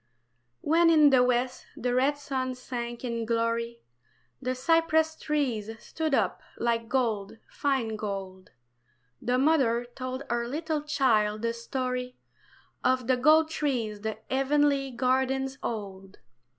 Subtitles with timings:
[0.61, 3.83] WHEN in the west the red sun sank in glory,
[4.41, 8.49] The cypress trees stood up like gold, fine gold;
[9.21, 12.17] The mother told her little child the story
[12.83, 16.17] Of the gold trees the heavenly gardens hold.